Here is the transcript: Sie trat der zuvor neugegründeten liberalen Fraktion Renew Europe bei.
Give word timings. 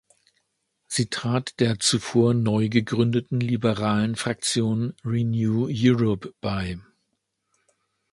Sie 0.87 1.11
trat 1.11 1.59
der 1.59 1.77
zuvor 1.79 2.33
neugegründeten 2.33 3.39
liberalen 3.39 4.15
Fraktion 4.15 4.95
Renew 5.05 5.67
Europe 5.69 6.33
bei. 6.41 6.79